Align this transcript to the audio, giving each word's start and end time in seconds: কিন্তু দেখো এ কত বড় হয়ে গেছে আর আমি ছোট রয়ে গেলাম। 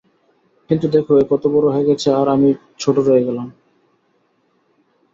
কিন্তু 0.69 0.85
দেখো 0.87 1.11
এ 1.17 1.23
কত 1.31 1.43
বড় 1.53 1.67
হয়ে 1.73 1.87
গেছে 1.89 2.07
আর 2.11 2.27
আমি 2.27 2.49
ছোট 2.79 2.95
রয়ে 2.99 3.25
গেলাম। 3.27 3.47